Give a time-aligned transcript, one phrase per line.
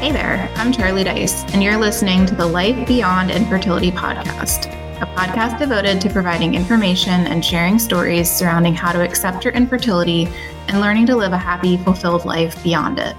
[0.00, 4.64] Hey there, I'm Charlie Dice, and you're listening to the Life Beyond Infertility podcast,
[5.02, 10.26] a podcast devoted to providing information and sharing stories surrounding how to accept your infertility
[10.68, 13.14] and learning to live a happy, fulfilled life beyond it.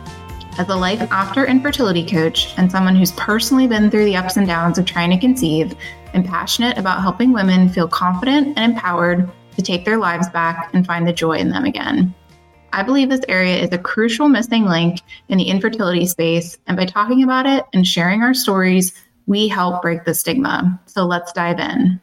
[0.58, 4.48] As a life after infertility coach and someone who's personally been through the ups and
[4.48, 5.76] downs of trying to conceive,
[6.16, 10.84] I'm passionate about helping women feel confident and empowered to take their lives back and
[10.84, 12.16] find the joy in them again.
[12.74, 16.86] I believe this area is a crucial missing link in the infertility space, and by
[16.86, 18.94] talking about it and sharing our stories,
[19.28, 20.80] we help break the stigma.
[20.86, 22.00] So let's dive in.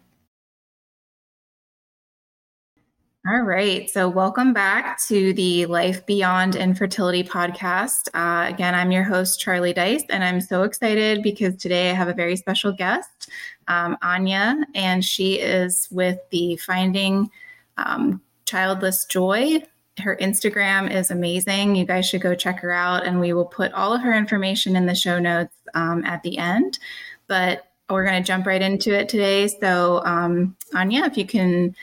[3.27, 3.91] All right.
[3.91, 8.09] So, welcome back to the Life Beyond Infertility podcast.
[8.15, 12.09] Uh, again, I'm your host, Charlie Dice, and I'm so excited because today I have
[12.09, 13.29] a very special guest,
[13.67, 17.31] um, Anya, and she is with the Finding
[17.77, 19.63] um, Childless Joy
[19.99, 21.77] her Instagram is amazing.
[21.77, 24.77] You guys should go check her out, and we will put all of her information
[24.77, 26.79] in the show notes um, at the end.
[27.27, 29.49] But we're going to jump right into it today.
[29.49, 31.75] So, um, Anya, if you can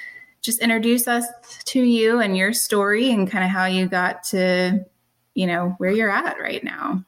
[0.41, 1.25] just introduce us
[1.65, 4.85] to you and your story and kind of how you got to,
[5.33, 7.03] you know, where you're at right now.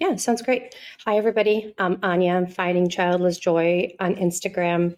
[0.00, 0.74] Yeah, sounds great.
[1.06, 1.72] Hi, everybody.
[1.78, 2.34] I'm Anya.
[2.34, 4.96] I'm finding childless joy on Instagram.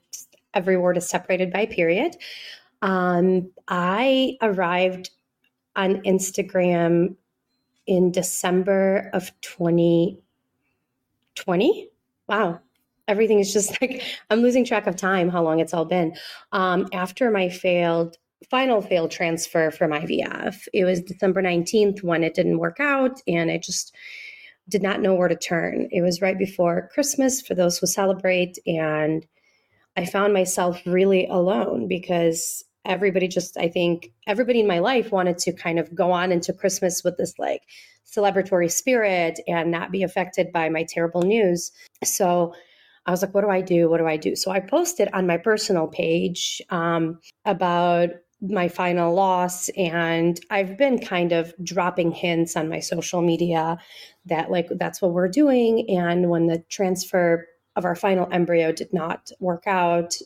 [0.55, 2.17] Every word is separated by period.
[2.85, 5.11] Um, I arrived
[5.75, 7.17] on Instagram
[7.87, 11.89] in December of 2020.
[12.29, 12.61] Wow.
[13.09, 16.15] Everything is just like, I'm losing track of time, how long it's all been.
[16.53, 18.19] Um, after my failed,
[18.51, 23.51] final failed transfer from IVF, it was December 19th when it didn't work out and
[23.51, 23.95] I just
[24.69, 25.89] did not know where to turn.
[25.91, 28.59] It was right before Christmas for those who celebrate.
[28.67, 29.27] And
[29.97, 35.39] I found myself really alone because everybody just i think everybody in my life wanted
[35.39, 37.63] to kind of go on into christmas with this like
[38.15, 41.73] celebratory spirit and not be affected by my terrible news.
[42.03, 42.55] So
[43.07, 43.89] i was like what do i do?
[43.89, 44.37] What do i do?
[44.37, 50.99] So i posted on my personal page um, about my final loss and i've been
[50.99, 53.79] kind of dropping hints on my social media
[54.27, 58.93] that like that's what we're doing and when the transfer of our final embryo did
[58.93, 60.19] not work out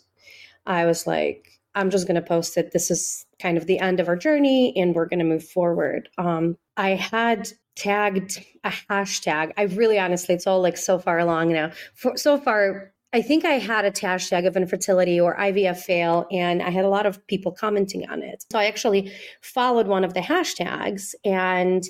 [0.67, 2.73] i was like I'm just going to post it.
[2.73, 6.09] This is kind of the end of our journey and we're going to move forward.
[6.19, 9.53] Um, I had tagged a hashtag.
[9.57, 11.71] I really honestly, it's all like so far along now.
[11.95, 16.61] For, so far, I think I had a hashtag of infertility or IVF fail, and
[16.63, 18.45] I had a lot of people commenting on it.
[18.51, 21.85] So I actually followed one of the hashtags, and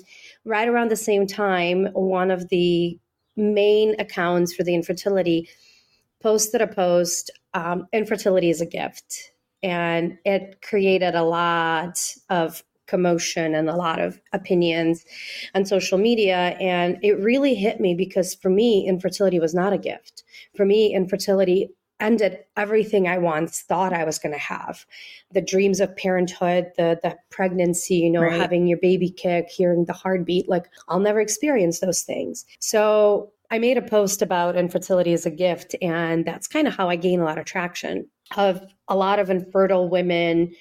[0.45, 2.97] right around the same time, one of the
[3.35, 5.49] main accounts for the infertility
[6.21, 9.33] posted a post um, infertility is a gift
[9.63, 15.05] and it created a lot of commotion and a lot of opinions
[15.53, 16.57] on social media.
[16.59, 20.23] And it really hit me because for me infertility was not a gift.
[20.57, 21.69] For me infertility
[22.01, 24.85] ended everything i once thought i was going to have.
[25.31, 28.39] The dreams of parenthood the the pregnancy you know right.
[28.39, 32.45] having your baby kick hearing the heartbeat like i'll never experience those things.
[32.59, 36.89] So i made a post about infertility as a gift and that's kind of how
[36.89, 40.53] i gained a lot of traction of a lot of infertile women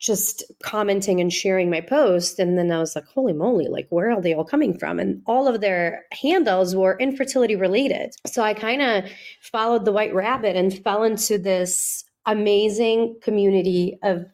[0.00, 2.38] just commenting and sharing my post.
[2.38, 4.98] And then I was like, holy moly, like, where are they all coming from?
[4.98, 8.14] And all of their handles were infertility related.
[8.26, 9.04] So I kind of
[9.42, 14.24] followed the white rabbit and fell into this amazing community of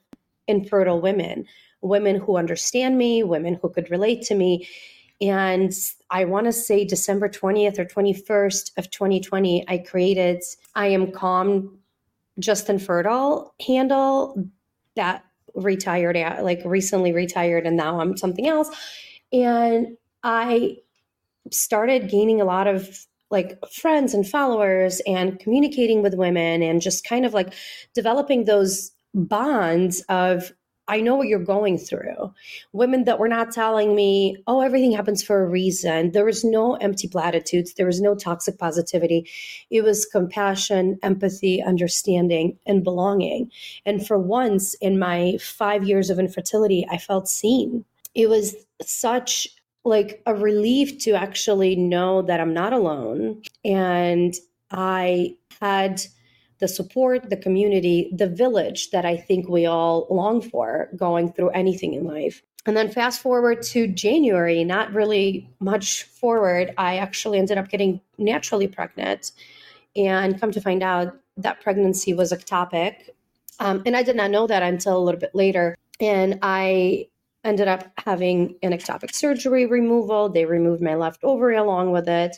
[0.47, 1.45] infertile women,
[1.83, 4.69] women who understand me, women who could relate to me.
[5.21, 5.73] And
[6.11, 10.43] I want to say December 20th or 21st of 2020, I created
[10.77, 11.79] I Am Calm
[12.39, 14.49] just infertile handle
[14.95, 15.25] that
[15.55, 18.71] retired like recently retired and now I'm something else.
[19.33, 20.77] And I
[21.51, 27.07] started gaining a lot of like friends and followers and communicating with women and just
[27.07, 27.55] kind of like
[27.95, 30.53] developing those bonds of
[30.89, 32.33] I know what you're going through.
[32.73, 36.13] Women that were not telling me, oh, everything happens for a reason.
[36.13, 37.75] There was no empty platitudes.
[37.75, 39.29] There was no toxic positivity.
[39.71, 43.51] It was compassion, empathy, understanding, and belonging.
[43.85, 47.85] And for once in my five years of infertility, I felt seen.
[48.15, 49.49] It was such
[49.85, 53.43] like a relief to actually know that I'm not alone.
[53.65, 54.35] And
[54.71, 56.03] I had
[56.59, 61.51] the support, the community, the village that I think we all long for going through
[61.51, 62.43] anything in life.
[62.67, 68.01] And then fast forward to January, not really much forward, I actually ended up getting
[68.19, 69.31] naturally pregnant.
[69.95, 73.11] And come to find out that pregnancy was ectopic.
[73.61, 75.77] Um, and I did not know that until a little bit later.
[76.01, 77.09] And I
[77.45, 80.29] ended up having an ectopic surgery removal.
[80.29, 82.37] They removed my left ovary along with it.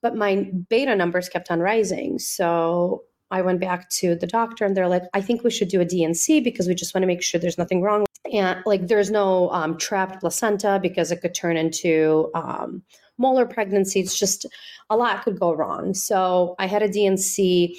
[0.00, 2.18] But my beta numbers kept on rising.
[2.18, 5.80] So I went back to the doctor and they're like, I think we should do
[5.80, 8.06] a D&C because we just want to make sure there's nothing wrong.
[8.32, 12.82] And like, there's no um, trapped placenta because it could turn into um,
[13.18, 14.00] molar pregnancy.
[14.00, 14.46] It's just
[14.90, 15.94] a lot could go wrong.
[15.94, 17.76] So I had a D&C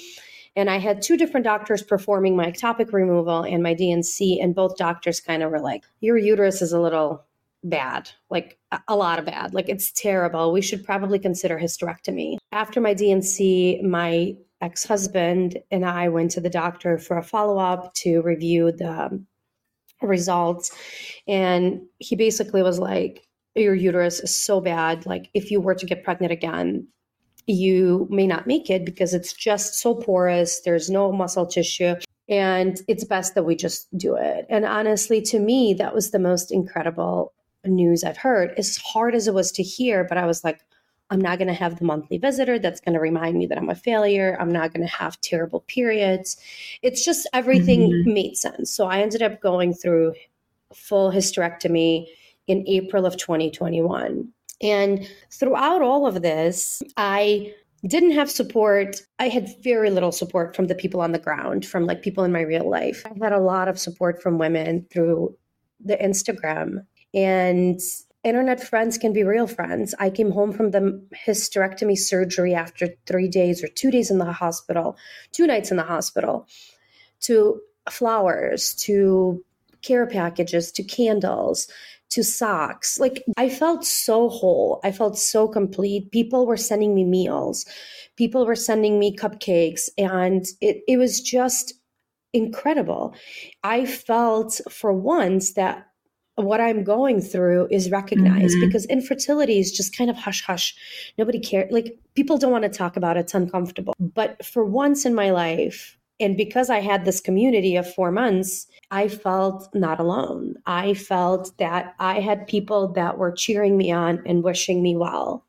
[0.56, 4.76] and I had two different doctors performing my ectopic removal and my D&C, and both
[4.76, 7.24] doctors kind of were like, Your uterus is a little
[7.64, 8.58] bad, like
[8.88, 9.54] a lot of bad.
[9.54, 10.52] Like it's terrible.
[10.52, 12.36] We should probably consider hysterectomy.
[12.52, 17.58] After my D&C, my ex husband and I went to the doctor for a follow
[17.58, 19.26] up to review the um,
[20.02, 20.72] results.
[21.28, 25.06] And he basically was like, Your uterus is so bad.
[25.06, 26.88] Like, if you were to get pregnant again,
[27.46, 31.94] you may not make it because it's just so porous, there's no muscle tissue.
[32.26, 34.46] And it's best that we just do it.
[34.48, 37.34] And honestly, to me, that was the most incredible
[37.66, 38.54] news I've heard.
[38.56, 40.60] As hard as it was to hear, but I was like,
[41.10, 43.70] I'm not going to have the monthly visitor that's going to remind me that I'm
[43.70, 44.36] a failure.
[44.40, 46.36] I'm not going to have terrible periods.
[46.82, 48.12] It's just everything mm-hmm.
[48.12, 48.70] made sense.
[48.70, 50.14] So I ended up going through
[50.74, 52.06] full hysterectomy
[52.46, 54.28] in April of 2021.
[54.62, 57.52] And throughout all of this, I
[57.86, 59.02] didn't have support.
[59.18, 62.32] I had very little support from the people on the ground, from like people in
[62.32, 63.04] my real life.
[63.04, 65.36] I had a lot of support from women through
[65.84, 66.86] the Instagram.
[67.12, 67.78] And
[68.24, 69.94] internet friends can be real friends.
[69.98, 74.32] I came home from the hysterectomy surgery after three days or two days in the
[74.32, 74.96] hospital,
[75.32, 76.46] two nights in the hospital,
[77.20, 77.60] to
[77.90, 79.44] flowers, to
[79.82, 81.68] care packages, to candles,
[82.10, 82.98] to socks.
[82.98, 84.80] Like I felt so whole.
[84.84, 86.10] I felt so complete.
[86.10, 87.66] People were sending me meals.
[88.16, 91.74] People were sending me cupcakes and it it was just
[92.32, 93.14] incredible.
[93.62, 95.86] I felt for once that
[96.36, 98.66] what I'm going through is recognized mm-hmm.
[98.66, 100.74] because infertility is just kind of hush hush.
[101.16, 101.70] Nobody cares.
[101.70, 103.20] Like people don't want to talk about it.
[103.20, 103.94] It's uncomfortable.
[103.98, 108.66] But for once in my life, and because I had this community of four months,
[108.90, 110.54] I felt not alone.
[110.66, 115.44] I felt that I had people that were cheering me on and wishing me well.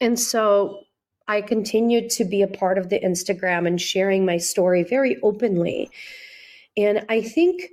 [0.00, 0.80] And so
[1.28, 5.90] I continued to be a part of the Instagram and sharing my story very openly.
[6.76, 7.70] And I think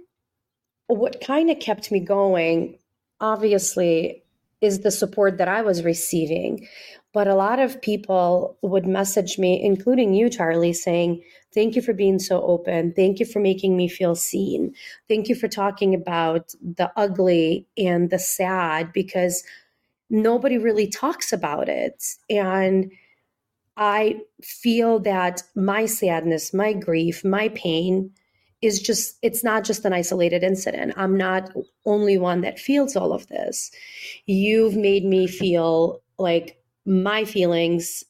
[0.88, 2.78] what kind of kept me going,
[3.20, 4.24] obviously,
[4.62, 6.68] is the support that I was receiving.
[7.14, 11.24] But a lot of people would message me, including you, Charlie, saying,
[11.54, 12.92] Thank you for being so open.
[12.94, 14.74] Thank you for making me feel seen.
[15.08, 19.42] Thank you for talking about the ugly and the sad because
[20.10, 22.04] nobody really talks about it.
[22.30, 22.92] And
[23.78, 28.12] I feel that my sadness, my grief, my pain
[28.62, 30.94] is just, it's not just an isolated incident.
[30.98, 31.52] I'm not
[31.86, 33.72] only one that feels all of this.
[34.26, 38.04] You've made me feel like my feelings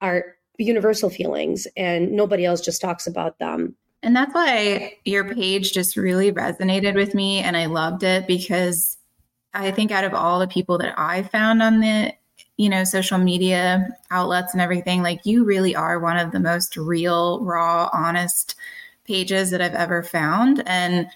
[0.00, 3.74] are universal feelings and nobody else just talks about them.
[4.02, 8.96] And that's why your page just really resonated with me and I loved it because
[9.52, 12.14] I think out of all the people that I found on the
[12.56, 16.76] you know social media outlets and everything like you really are one of the most
[16.76, 18.54] real raw honest
[19.10, 21.08] pages that I've ever found and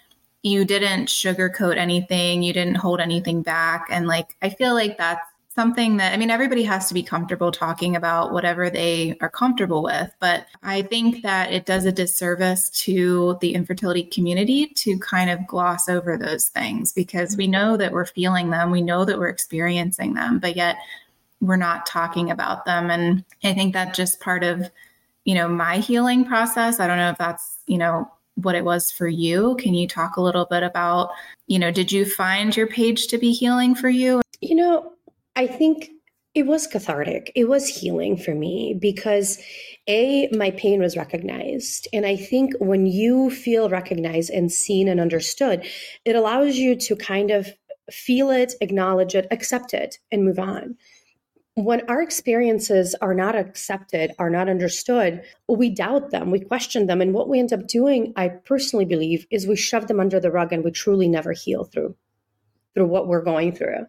[0.43, 5.23] you didn't sugarcoat anything, you didn't hold anything back and like I feel like that's
[5.55, 9.85] something that I mean, everybody has to be comfortable talking about whatever they are comfortable
[9.85, 10.13] with.
[10.19, 15.47] But I think that it does a disservice to the infertility community to kind of
[15.47, 19.29] gloss over those things because we know that we're feeling them, we know that we're
[19.29, 20.77] experiencing them, but yet
[21.41, 22.91] we're not talking about them.
[22.91, 24.69] And I think that's just part of,
[25.25, 26.81] you know, my healing process.
[26.81, 29.57] I don't know if that's, you know, what it was for you.
[29.61, 31.11] Can you talk a little bit about,
[31.47, 34.23] you know, did you find your page to be healing for you?
[34.41, 34.93] You know,
[35.37, 35.91] I think
[36.35, 37.31] it was cathartic.
[37.37, 39.39] It was healing for me because
[39.87, 41.87] A, my pain was recognized.
[41.93, 45.65] And I think when you feel recognized and seen and understood,
[46.05, 47.49] it allows you to kind of
[47.91, 50.77] feel it, acknowledge it, accept it, and move on.
[51.57, 57.01] When our experiences are not accepted, are not understood, we doubt them, we question them.
[57.01, 60.33] And what we end up doing, I personally believe, is we shove them under the
[60.33, 61.95] rug and we truly never heal through
[62.75, 63.87] through what we're going through.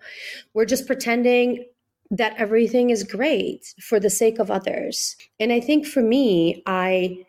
[0.53, 1.65] We're just pretending
[2.12, 5.15] that everything is great for the sake of others.
[5.39, 7.25] And I think for me, I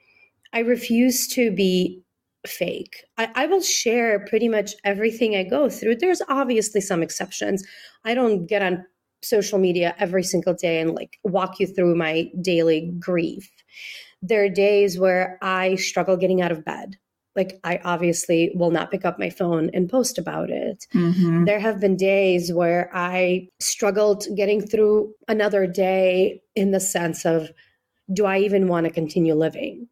[0.52, 2.02] I refuse to be
[2.46, 3.04] fake.
[3.18, 5.96] I, I, will share pretty much everything I go through.
[5.96, 7.66] There's obviously some exceptions.
[8.04, 8.84] I don't get on
[9.28, 13.50] social media every single day and like walk you through my daily grief.
[14.22, 16.96] There are days where I struggle getting out of bed
[17.36, 20.86] like I obviously will not pick up my phone and post about it.
[20.94, 21.44] Mm-hmm.
[21.44, 27.50] There have been days where I struggled getting through another day in the sense of,
[28.12, 29.88] do I even want to continue living?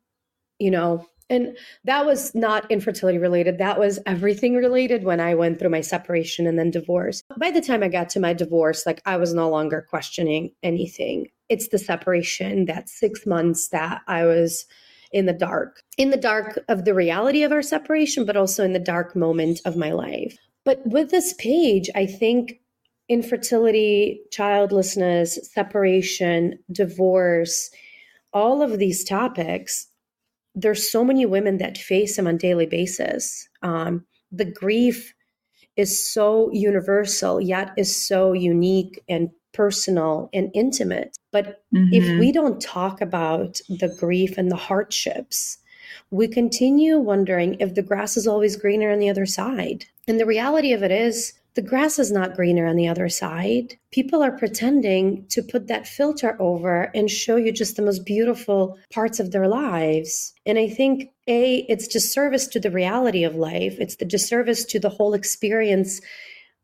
[0.58, 3.58] You know, and that was not infertility related.
[3.58, 7.22] That was everything related when I went through my separation and then divorce.
[7.38, 11.28] By the time I got to my divorce, like I was no longer questioning anything.
[11.48, 14.66] It's the separation, that six months that I was
[15.12, 18.72] in the dark, in the dark of the reality of our separation, but also in
[18.72, 20.36] the dark moment of my life.
[20.64, 22.60] But with this page, I think
[23.08, 27.70] infertility, childlessness, separation, divorce,
[28.32, 29.86] all of these topics,
[30.54, 33.48] there's so many women that face them on daily basis.
[33.62, 35.14] Um, the grief
[35.76, 41.16] is so universal, yet is so unique and personal and intimate.
[41.32, 41.92] But mm-hmm.
[41.92, 45.58] if we don't talk about the grief and the hardships,
[46.10, 49.86] we continue wondering if the grass is always greener on the other side.
[50.06, 53.78] And the reality of it is, the grass is not greener on the other side.
[53.92, 58.76] People are pretending to put that filter over and show you just the most beautiful
[58.92, 60.34] parts of their lives.
[60.46, 64.80] And I think, A, it's disservice to the reality of life, it's the disservice to
[64.80, 66.00] the whole experience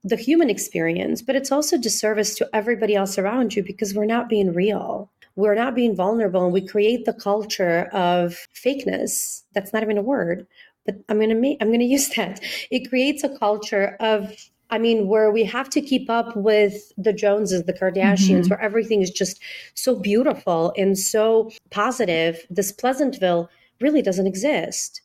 [0.02, 4.28] the human experience, but it's also disservice to everybody else around you because we're not
[4.28, 5.10] being real.
[5.36, 9.42] We're not being vulnerable and we create the culture of fakeness.
[9.52, 10.46] That's not even a word,
[10.86, 12.40] but I'm going to I'm going to use that.
[12.70, 17.12] It creates a culture of I mean, where we have to keep up with the
[17.12, 18.48] Joneses, the Kardashians, mm-hmm.
[18.50, 19.40] where everything is just
[19.74, 22.46] so beautiful and so positive.
[22.50, 23.50] This Pleasantville
[23.80, 25.02] really doesn't exist.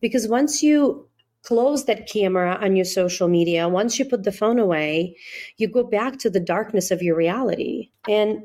[0.00, 1.08] Because once you
[1.42, 5.16] close that camera on your social media, once you put the phone away,
[5.56, 7.90] you go back to the darkness of your reality.
[8.08, 8.42] And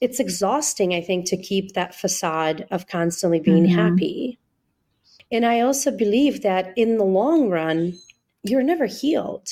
[0.00, 3.78] it's exhausting, I think, to keep that facade of constantly being mm-hmm.
[3.78, 4.38] happy.
[5.32, 7.94] And I also believe that in the long run,
[8.44, 9.48] you're never healed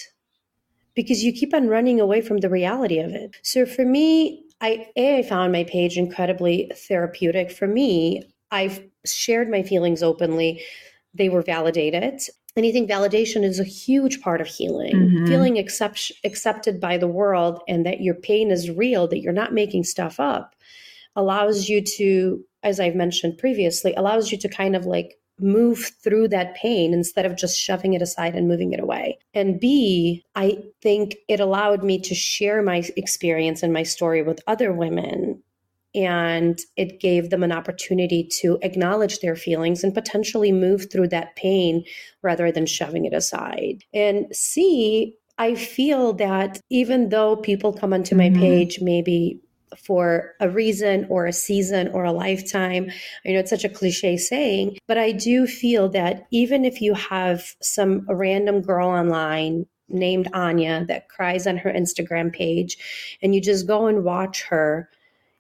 [0.95, 3.37] because you keep on running away from the reality of it.
[3.43, 7.51] So for me, I a I found my page incredibly therapeutic.
[7.51, 10.63] For me, I've shared my feelings openly.
[11.15, 12.21] They were validated
[12.55, 14.95] and I think validation is a huge part of healing.
[14.95, 15.27] Mm-hmm.
[15.27, 19.55] Feeling accept, accepted by the world and that your pain is real, that you're not
[19.55, 20.55] making stuff up,
[21.17, 26.29] allows you to, as I've mentioned previously, allows you to kind of like move through
[26.29, 29.19] that pain instead of just shoving it aside and moving it away.
[29.35, 34.41] And B, I think it allowed me to share my experience and my story with
[34.47, 35.43] other women
[35.95, 41.37] and it gave them an opportunity to acknowledge their feelings and potentially move through that
[41.37, 41.85] pain
[42.23, 43.85] rather than shoving it aside.
[43.93, 48.41] And C, I feel that even though people come onto my mm-hmm.
[48.41, 49.41] page maybe
[49.79, 52.91] for a reason or a season or a lifetime.
[53.27, 56.95] I know it's such a cliche saying, but I do feel that even if you
[56.95, 62.77] have some random girl online named Anya that cries on her Instagram page
[63.23, 64.89] and you just go and watch her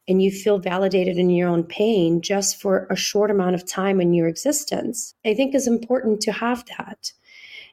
[0.08, 4.00] and you feel validated in your own pain just for a short amount of time
[4.00, 7.12] in your existence, I think is important to have that.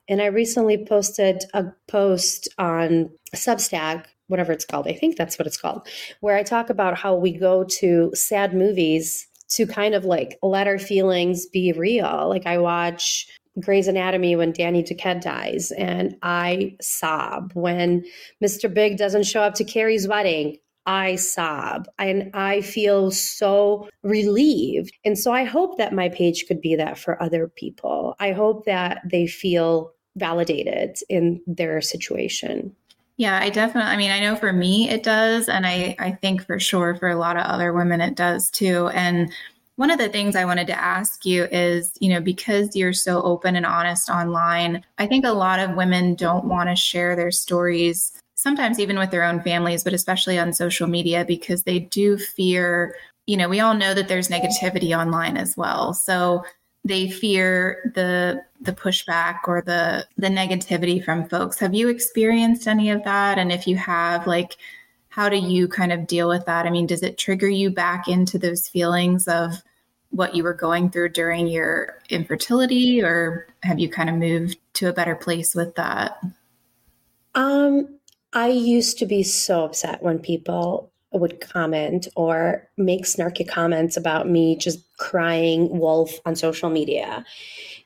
[0.08, 4.88] And I recently posted a post on Substack, whatever it's called.
[4.88, 5.88] I think that's what it's called,
[6.22, 10.68] where I talk about how we go to sad movies to kind of like let
[10.68, 12.30] our feelings be real.
[12.30, 13.28] Like I watch
[13.60, 18.06] Grey's Anatomy when Denny Duquette dies, and I sob when
[18.44, 18.74] Mr.
[18.74, 20.58] Big doesn't show up to Carrie's wedding.
[20.86, 24.92] I sob and I feel so relieved.
[25.06, 28.16] And so I hope that my page could be that for other people.
[28.20, 32.76] I hope that they feel validated in their situation.
[33.20, 35.50] Yeah, I definitely, I mean, I know for me it does.
[35.50, 38.88] And I, I think for sure for a lot of other women it does too.
[38.94, 39.30] And
[39.76, 43.22] one of the things I wanted to ask you is, you know, because you're so
[43.24, 47.30] open and honest online, I think a lot of women don't want to share their
[47.32, 52.18] stories sometimes even with their own families, but especially on social media because they do
[52.18, 52.96] fear,
[53.28, 55.94] you know, we all know that there's negativity online as well.
[55.94, 56.46] So
[56.86, 61.60] they fear the the pushback or the the negativity from folks.
[61.60, 63.38] Have you experienced any of that?
[63.38, 64.58] And if you have, like
[65.10, 66.66] how do you kind of deal with that?
[66.66, 69.64] I mean, does it trigger you back into those feelings of
[70.12, 74.90] what you were going through during your infertility or have you kind of moved to
[74.90, 76.20] a better place with that?
[77.36, 78.00] Um
[78.34, 84.30] I used to be so upset when people would comment or make snarky comments about
[84.30, 87.26] me just crying wolf on social media.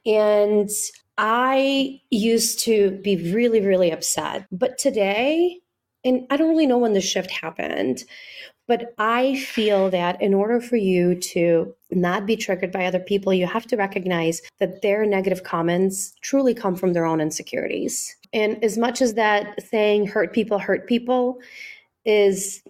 [0.05, 0.69] And
[1.17, 4.45] I used to be really, really upset.
[4.51, 5.59] But today,
[6.03, 8.03] and I don't really know when the shift happened,
[8.67, 13.33] But I feel that in order for you to not be triggered by other people,
[13.33, 18.15] you have to recognize that their negative comments truly come from their own insecurities.
[18.31, 21.39] And as much as that saying hurt people hurt people
[22.05, 22.63] is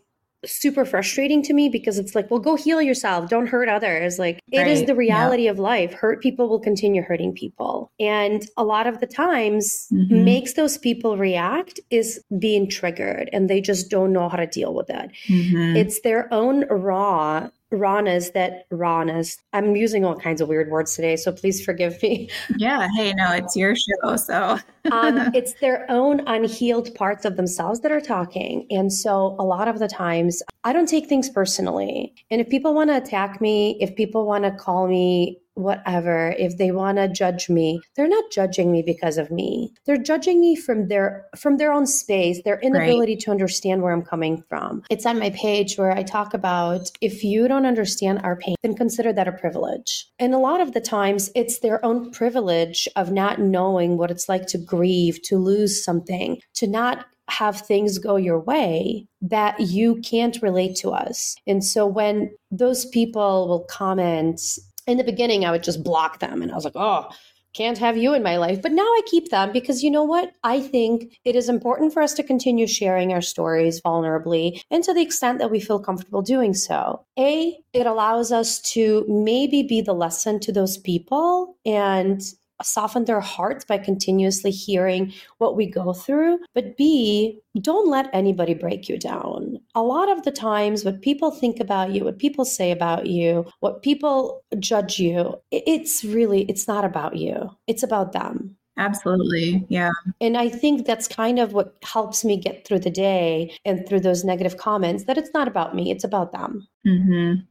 [0.45, 3.29] super frustrating to me because it's like, well, go heal yourself.
[3.29, 4.19] Don't hurt others.
[4.19, 4.67] Like, it right.
[4.67, 5.51] is the reality yeah.
[5.51, 5.93] of life.
[5.93, 7.91] Hurt people will continue hurting people.
[8.00, 10.23] And a lot of the times, mm-hmm.
[10.23, 14.73] makes those people react is being triggered and they just don't know how to deal
[14.73, 15.12] with it.
[15.27, 15.75] Mm-hmm.
[15.75, 21.15] It's their own raw rawness that rawness i'm using all kinds of weird words today
[21.15, 22.30] so please forgive me.
[22.58, 24.60] Yeah hey no it's your show so.
[24.92, 29.70] Um, it's their own unhealed parts of themselves that are talking and so a lot
[29.70, 32.13] of the times i don't take things personally.
[32.30, 36.57] And if people want to attack me if people want to call me whatever if
[36.57, 40.55] they want to judge me they're not judging me because of me they're judging me
[40.55, 43.19] from their from their own space their inability right.
[43.19, 47.24] to understand where i'm coming from it's on my page where i talk about if
[47.24, 50.81] you don't understand our pain then consider that a privilege and a lot of the
[50.81, 55.83] times it's their own privilege of not knowing what it's like to grieve to lose
[55.83, 61.36] something to not have things go your way that you can't relate to us.
[61.48, 64.41] And so when those people will comment
[64.88, 66.42] in the beginning, I would just block them.
[66.42, 67.10] And I was like, oh,
[67.54, 68.62] can't have you in my life.
[68.62, 70.34] But now I keep them because you know what?
[70.44, 74.94] I think it is important for us to continue sharing our stories vulnerably and to
[74.94, 77.06] the extent that we feel comfortable doing so.
[77.18, 82.22] A, it allows us to maybe be the lesson to those people and
[82.65, 86.39] soften their hearts by continuously hearing what we go through.
[86.53, 89.60] But B, don't let anybody break you down.
[89.75, 93.46] A lot of the times, what people think about you, what people say about you,
[93.60, 97.50] what people judge you, it's really, it's not about you.
[97.67, 98.55] It's about them.
[98.77, 99.65] Absolutely.
[99.70, 99.91] Yeah.
[100.20, 104.00] And I think that's kind of what helps me get through the day and through
[104.00, 106.67] those negative comments that it's not about me, it's about them.
[106.88, 107.41] Mm-hmm.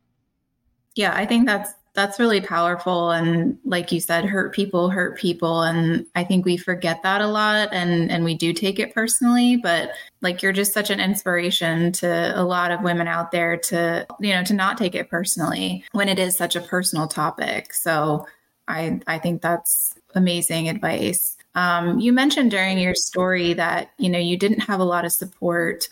[0.97, 5.62] Yeah, I think that's that's really powerful and like you said hurt people hurt people
[5.62, 9.57] and i think we forget that a lot and and we do take it personally
[9.57, 9.90] but
[10.22, 14.33] like you're just such an inspiration to a lot of women out there to you
[14.33, 18.26] know to not take it personally when it is such a personal topic so
[18.68, 21.37] i i think that's amazing advice.
[21.55, 25.12] Um, you mentioned during your story that you know you didn't have a lot of
[25.12, 25.88] support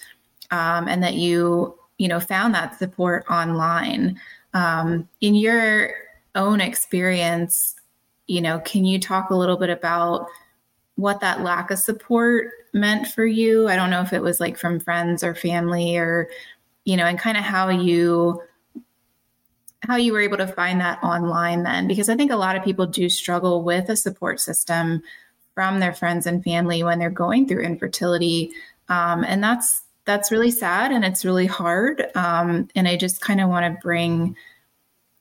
[0.51, 4.19] um, and that you you know found that support online
[4.55, 5.93] um, in your
[6.35, 7.75] own experience,
[8.27, 10.27] you know, can you talk a little bit about
[10.97, 13.69] what that lack of support meant for you?
[13.69, 16.29] I don't know if it was like from friends or family or,
[16.85, 18.41] you know, and kind of how you
[19.83, 22.63] how you were able to find that online then because i think a lot of
[22.63, 25.03] people do struggle with a support system
[25.55, 28.53] from their friends and family when they're going through infertility
[28.89, 32.07] um, and that's that's really sad and it's really hard.
[32.15, 34.37] Um, and I just kind of want to bring,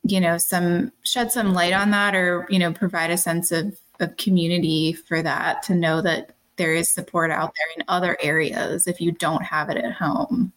[0.03, 3.77] you know, some shed some light on that, or you know, provide a sense of
[3.99, 8.87] of community for that to know that there is support out there in other areas
[8.87, 10.53] if you don't have it at home.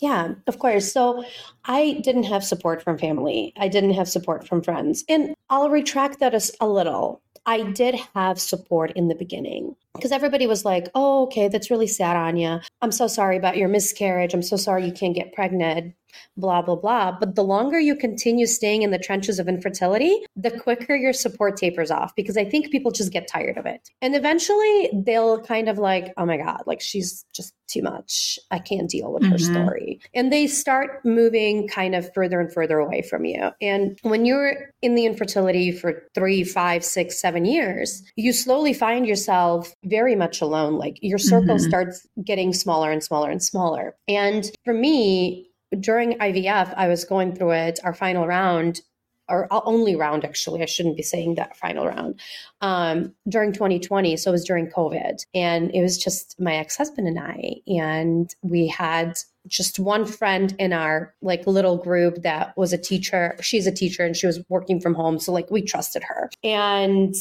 [0.00, 0.92] Yeah, of course.
[0.92, 1.24] So
[1.64, 3.54] I didn't have support from family.
[3.56, 5.04] I didn't have support from friends.
[5.08, 7.22] And I'll retract that a, a little.
[7.46, 11.86] I did have support in the beginning because everybody was like, oh, okay, that's really
[11.86, 12.62] sad, Anya.
[12.80, 14.34] I'm so sorry about your miscarriage.
[14.34, 15.94] I'm so sorry you can't get pregnant
[16.36, 17.16] blah, blah, blah.
[17.18, 21.56] But the longer you continue staying in the trenches of infertility, the quicker your support
[21.56, 23.88] tapers off because I think people just get tired of it.
[24.02, 28.38] And eventually they'll kind of like, oh my God, like she's just too much.
[28.50, 29.32] I can't deal with mm-hmm.
[29.32, 30.00] her story.
[30.14, 33.50] And they start moving kind of further and further away from you.
[33.60, 39.06] And when you're in the infertility for three, five, six, seven years, you slowly find
[39.06, 40.78] yourself very much alone.
[40.78, 41.68] Like your circle mm-hmm.
[41.68, 43.96] starts getting smaller and smaller and smaller.
[44.08, 48.80] And for me, during IVF, I was going through it, our final round,
[49.28, 52.20] or only round, actually, I shouldn't be saying that final round,
[52.60, 54.16] um, during 2020.
[54.16, 55.24] So it was during COVID.
[55.34, 57.54] And it was just my ex husband and I.
[57.66, 59.14] And we had
[59.46, 63.36] just one friend in our like little group that was a teacher.
[63.40, 65.18] She's a teacher and she was working from home.
[65.18, 66.30] So like we trusted her.
[66.42, 67.14] And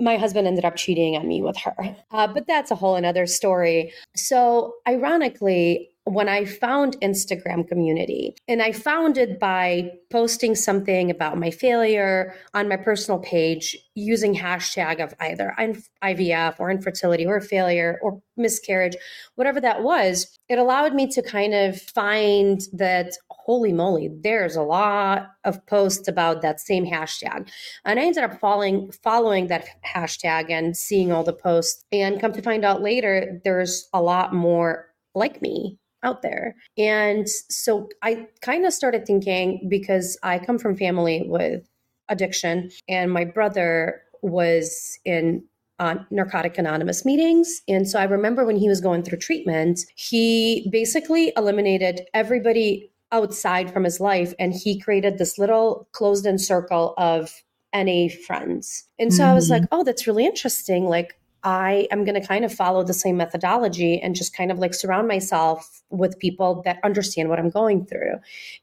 [0.00, 1.96] my husband ended up cheating on me with her.
[2.10, 3.92] Uh, but that's a whole another story.
[4.16, 8.34] So, ironically, when I found Instagram community.
[8.48, 14.34] And I found it by posting something about my failure on my personal page using
[14.34, 15.54] hashtag of either
[16.02, 18.96] IVF or infertility or failure or miscarriage,
[19.36, 20.38] whatever that was.
[20.48, 26.08] It allowed me to kind of find that holy moly, there's a lot of posts
[26.08, 27.48] about that same hashtag.
[27.84, 32.32] And I ended up following following that hashtag and seeing all the posts and come
[32.32, 36.54] to find out later there's a lot more like me out there.
[36.76, 41.68] And so I kind of started thinking because I come from family with
[42.08, 45.44] addiction and my brother was in
[45.78, 47.62] uh, Narcotic Anonymous meetings.
[47.66, 53.72] And so I remember when he was going through treatment, he basically eliminated everybody outside
[53.72, 57.42] from his life and he created this little closed in circle of
[57.74, 58.84] NA friends.
[58.98, 59.32] And so mm-hmm.
[59.32, 59.74] I was like, mm-hmm.
[59.80, 60.86] oh, that's really interesting.
[60.86, 64.58] Like, I am going to kind of follow the same methodology and just kind of
[64.58, 68.14] like surround myself with people that understand what I'm going through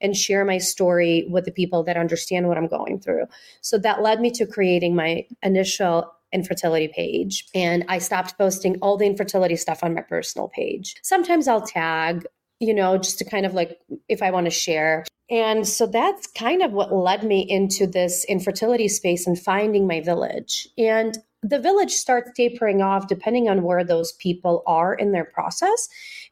[0.02, 3.26] and share my story with the people that understand what I'm going through.
[3.62, 8.98] So that led me to creating my initial infertility page and I stopped posting all
[8.98, 10.96] the infertility stuff on my personal page.
[11.02, 12.26] Sometimes I'll tag
[12.60, 15.06] you know, just to kind of like if I want to share.
[15.30, 20.02] And so that's kind of what led me into this infertility space and finding my
[20.02, 20.68] village.
[20.78, 25.88] And the village starts tapering off depending on where those people are in their process.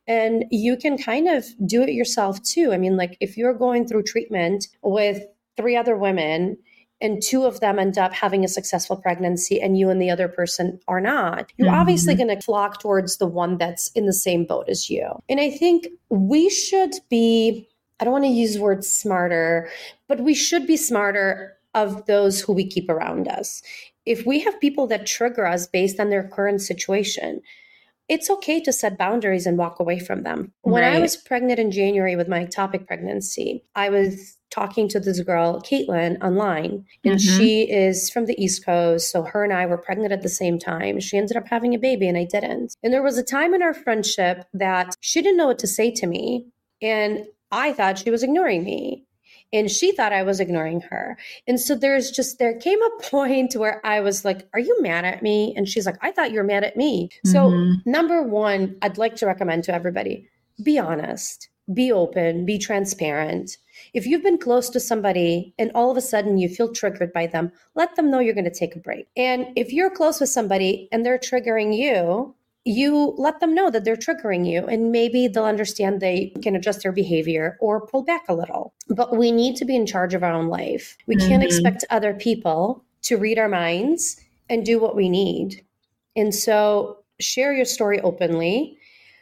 [0.05, 2.71] And you can kind of do it yourself too.
[2.73, 5.23] I mean, like if you're going through treatment with
[5.55, 6.57] three other women
[6.99, 10.27] and two of them end up having a successful pregnancy and you and the other
[10.27, 11.77] person are not, you're mm-hmm.
[11.77, 15.07] obviously going to flock towards the one that's in the same boat as you.
[15.29, 17.67] And I think we should be,
[17.99, 19.69] I don't want to use the word smarter,
[20.07, 23.61] but we should be smarter of those who we keep around us.
[24.07, 27.41] If we have people that trigger us based on their current situation,
[28.07, 30.53] it's okay to set boundaries and walk away from them.
[30.61, 30.95] When right.
[30.95, 35.61] I was pregnant in January with my ectopic pregnancy, I was talking to this girl,
[35.61, 37.37] Caitlin, online, and mm-hmm.
[37.37, 39.11] she is from the East Coast.
[39.11, 41.01] So her and I were pregnant at the same time.
[41.01, 42.77] She ended up having a baby, and I didn't.
[42.81, 45.91] And there was a time in our friendship that she didn't know what to say
[45.91, 46.47] to me.
[46.81, 49.03] And I thought she was ignoring me
[49.53, 51.17] and she thought I was ignoring her.
[51.47, 55.05] And so there's just there came a point where I was like, "Are you mad
[55.05, 57.31] at me?" And she's like, "I thought you were mad at me." Mm-hmm.
[57.31, 60.27] So number 1, I'd like to recommend to everybody,
[60.63, 63.57] be honest, be open, be transparent.
[63.93, 67.27] If you've been close to somebody and all of a sudden you feel triggered by
[67.27, 69.07] them, let them know you're going to take a break.
[69.15, 72.33] And if you're close with somebody and they're triggering you,
[72.67, 76.83] you let them know that they're triggering you and maybe they'll understand they can adjust
[76.83, 78.73] their behavior or pull back a little.
[78.89, 80.97] But we need to be in charge of our own life.
[81.07, 81.27] We mm-hmm.
[81.27, 85.63] can't expect other people to read our minds and do what we need.
[86.15, 88.77] And so share your story openly.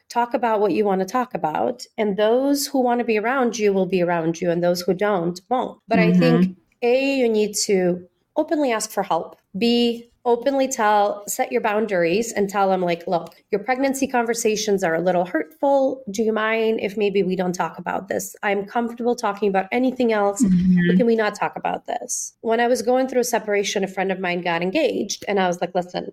[0.10, 1.86] Talk about what you want to talk about.
[1.98, 4.94] And those who want to be around you will be around you, and those who
[4.94, 5.80] don't won't.
[5.88, 6.16] But mm-hmm.
[6.16, 6.54] I think mm-hmm.
[6.84, 9.38] A, you need to openly ask for help.
[9.58, 14.96] B, openly tell, set your boundaries and tell them, like, look, your pregnancy conversations are
[14.96, 16.04] a little hurtful.
[16.10, 18.36] Do you mind if maybe we don't talk about this?
[18.42, 20.80] I'm comfortable talking about anything else, mm-hmm.
[20.88, 22.34] but can we not talk about this?
[22.42, 25.48] When I was going through a separation, a friend of mine got engaged, and I
[25.48, 26.12] was like, listen,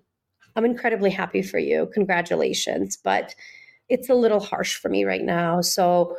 [0.55, 1.89] I'm incredibly happy for you.
[1.93, 2.95] Congratulations.
[2.95, 3.33] But
[3.89, 5.61] it's a little harsh for me right now.
[5.61, 6.15] So,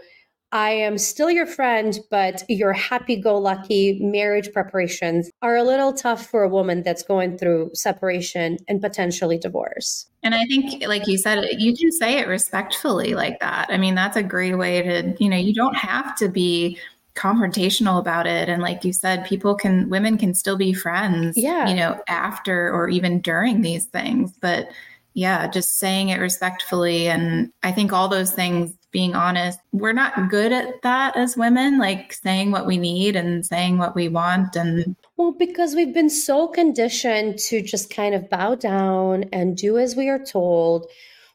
[0.54, 5.92] I am still your friend, but your happy go lucky marriage preparations are a little
[5.92, 10.06] tough for a woman that's going through separation and potentially divorce.
[10.22, 13.66] And I think, like you said, you can say it respectfully like that.
[13.68, 16.78] I mean, that's a great way to, you know, you don't have to be
[17.16, 21.68] confrontational about it and like you said people can women can still be friends yeah
[21.68, 24.68] you know after or even during these things but
[25.14, 29.58] yeah just saying it respectfully and i think all those things being honest.
[29.72, 33.94] We're not good at that as women, like saying what we need and saying what
[33.94, 34.54] we want.
[34.54, 39.76] And well, because we've been so conditioned to just kind of bow down and do
[39.76, 40.86] as we are told.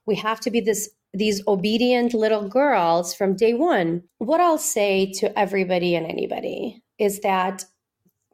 [0.05, 4.03] We have to be this these obedient little girls from day one.
[4.19, 7.65] What I'll say to everybody and anybody is that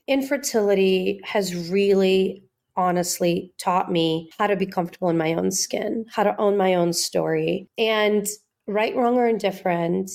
[0.08, 2.45] infertility has really
[2.78, 6.74] honestly taught me how to be comfortable in my own skin, how to own my
[6.74, 7.68] own story.
[7.78, 8.28] And
[8.68, 10.10] right, wrong, or indifferent,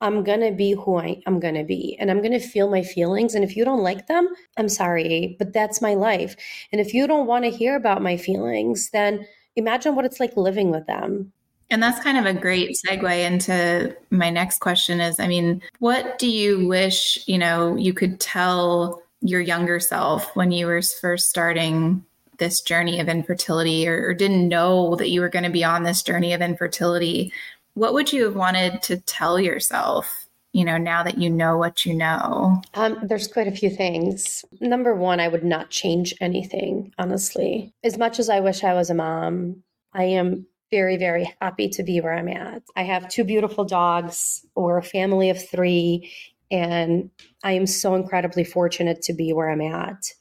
[0.00, 2.70] I'm going to be who I, am going to be and I'm going to feel
[2.70, 3.34] my feelings.
[3.34, 6.36] And if you don't like them, I'm sorry, but that's my life.
[6.70, 10.36] And if you don't want to hear about my feelings, then imagine what it's like
[10.36, 11.32] living with them.
[11.70, 16.18] And that's kind of a great segue into my next question is I mean, what
[16.18, 21.28] do you wish, you know, you could tell your younger self when you were first
[21.28, 22.04] starting
[22.38, 25.84] this journey of infertility or, or didn't know that you were going to be on
[25.84, 27.32] this journey of infertility?
[27.76, 31.84] what would you have wanted to tell yourself you know now that you know what
[31.84, 32.62] you know?
[32.72, 34.42] Um, there's quite a few things.
[34.60, 37.74] Number one i would not change anything honestly.
[37.84, 41.82] As much as i wish i was a mom i am very very happy to
[41.82, 42.62] be where i'm at.
[42.74, 44.46] I have two beautiful dogs.
[44.54, 46.10] We're a family of three
[46.50, 47.10] and
[47.44, 50.12] i am so incredibly fortunate to be where i'm at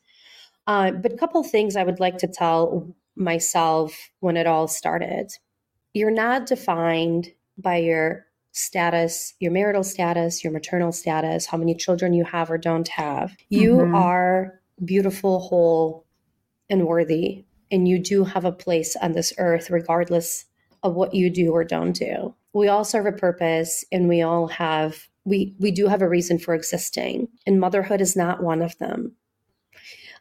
[0.68, 5.32] uh, but a couple things i would like to tell myself when it all started
[5.94, 12.14] you're not defined by your status, your marital status, your maternal status, how many children
[12.14, 13.36] you have or don't have.
[13.50, 13.96] You Mhm.
[13.96, 16.06] are beautiful, whole,
[16.70, 17.46] and worthy.
[17.72, 20.46] And you do have a place on this earth, regardless
[20.84, 22.34] of what you do or don't do.
[22.54, 26.40] We all serve a purpose and we all have we we do have a reason
[26.40, 27.28] for existing.
[27.46, 29.16] And motherhood is not one of them.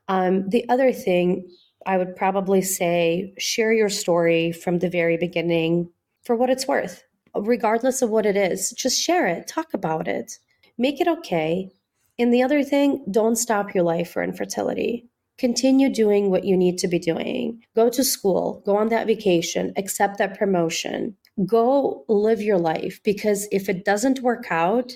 [0.08, 1.48] Um, the other thing
[1.86, 5.90] I would probably say share your story from the very beginning
[6.22, 8.70] for what it's worth, regardless of what it is.
[8.72, 10.38] Just share it, talk about it,
[10.78, 11.70] make it okay.
[12.18, 15.08] And the other thing, don't stop your life for infertility.
[15.36, 17.60] Continue doing what you need to be doing.
[17.74, 23.48] Go to school, go on that vacation, accept that promotion, go live your life because
[23.50, 24.92] if it doesn't work out,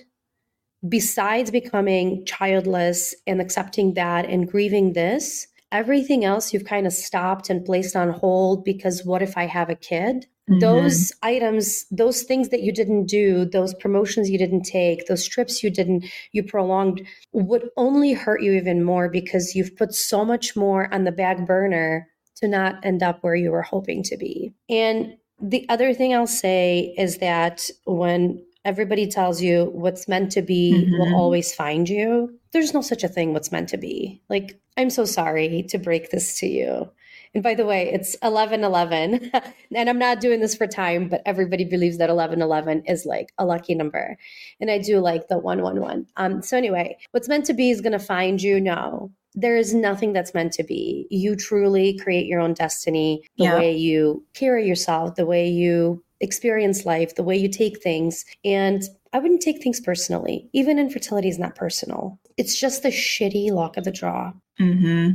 [0.89, 7.51] besides becoming childless and accepting that and grieving this, everything else you've kind of stopped
[7.51, 10.27] and placed on hold because what if I have a kid?
[10.49, 10.61] Mhm.
[10.61, 15.63] Those items, those things that you didn't do, those promotions you didn't take, those trips
[15.63, 20.57] you didn't, you prolonged would only hurt you even more because you've put so much
[20.57, 24.55] more on the back burner to not end up where you were hoping to be.
[24.71, 30.43] And the other thing I'll say is that when everybody tells you what's meant to
[30.43, 30.99] be Mhm.
[30.99, 34.21] will always find you, there's no such a thing what's meant to be.
[34.29, 36.91] Like, I'm so sorry to break this to you.
[37.35, 39.31] And by the way, it's 1111.
[39.75, 43.45] and I'm not doing this for time, but everybody believes that 1111 is like a
[43.45, 44.17] lucky number.
[44.61, 46.07] And I do like the 111.
[46.17, 48.61] Um, so, anyway, what's meant to be is going to find you.
[48.61, 51.07] No, there is nothing that's meant to be.
[51.11, 53.59] You truly create your own destiny, the Yeah.
[53.59, 58.25] way you carry yourself, the way you experience life, the way you take things.
[58.45, 60.49] And I wouldn't take things personally.
[60.53, 62.19] Even infertility is not personal.
[62.37, 64.33] It's just the shitty luck of the draw.
[64.59, 65.11] hmm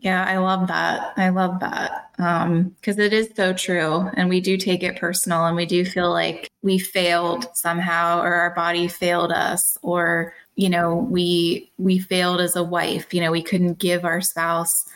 [0.00, 1.12] Yeah, I love that.
[1.16, 2.10] I love that.
[2.18, 4.10] Um, because it is so true.
[4.14, 8.32] And we do take it personal and we do feel like we failed somehow or
[8.34, 13.14] our body failed us or, you know, we we failed as a wife.
[13.14, 14.86] You know, we couldn't give our spouse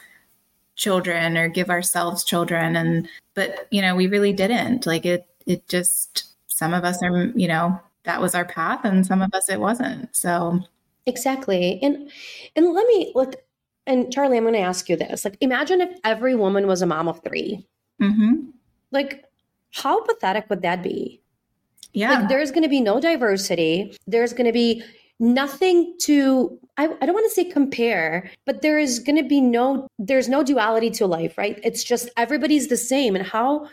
[0.74, 2.74] children or give ourselves children.
[2.74, 4.86] And but, you know, we really didn't.
[4.86, 9.06] Like it it just some of us are, you know, that was our path and
[9.06, 10.14] some of us it wasn't.
[10.14, 10.58] So
[11.06, 11.78] Exactly.
[11.80, 12.10] And
[12.56, 13.36] and let me look
[13.86, 15.24] and Charlie, I'm going to ask you this.
[15.24, 17.64] Like imagine if every woman was a mom of 3.
[18.00, 18.48] mhm.
[18.90, 19.26] Like
[19.70, 21.20] how pathetic would that be?
[21.92, 22.18] yeah.
[22.18, 23.96] Like there's going to be no diversity.
[24.08, 24.82] There's going to be
[25.22, 29.40] nothing to I, I don't want to say compare, but there is going to be
[29.40, 31.58] no there's no duality to life, right?
[31.62, 33.68] It's just everybody's the same and how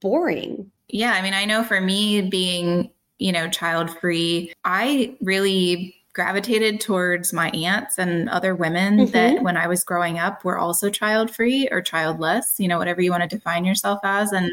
[0.00, 0.70] boring.
[0.88, 6.80] Yeah, I mean, I know for me being, you know, child free, I really gravitated
[6.80, 9.12] towards my aunts and other women Mhm.
[9.12, 13.00] that when I was growing up were also child free or childless, you know, whatever
[13.00, 14.32] you want to define yourself as.
[14.32, 14.52] And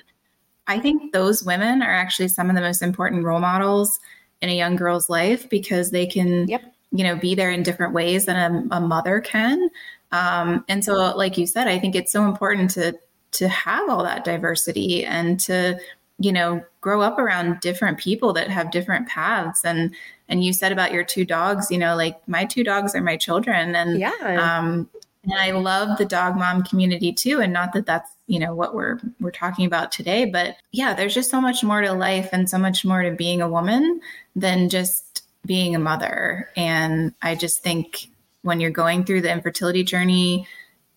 [0.68, 4.00] I think those women are actually some of the most important role models
[4.42, 6.62] in a young girl's life because they can, Yep.
[6.92, 9.70] you know, be there in different ways than a, a mother can.
[10.12, 12.98] Um, and so, like you said, I think it's so important to
[13.32, 15.78] to have all that diversity and to
[16.18, 19.94] you know grow up around different people that have different paths and
[20.30, 23.18] and you said about your two dogs you know like my two dogs are my
[23.18, 24.12] children and Yeah.
[24.22, 24.90] um
[25.24, 28.74] and i love the dog mom community too and not that that's you know what
[28.74, 32.50] we're we're talking about today but yeah there's just so much more to life and
[32.50, 34.00] so much more to being a woman
[34.38, 38.10] than just being a mother and i just think
[38.44, 40.48] when you're going through the infertility journey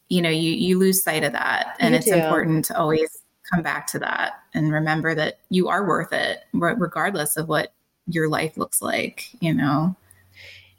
[0.08, 2.14] you know you you lose sight of that and You it's do.
[2.14, 3.18] important to always
[3.52, 7.72] come back to that and remember that you are worth it regardless of what
[8.06, 9.96] your life looks like you know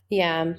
[0.10, 0.54] Yeah.